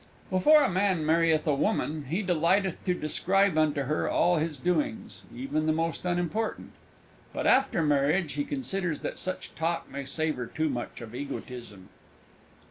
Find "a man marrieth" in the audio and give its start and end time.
0.63-1.45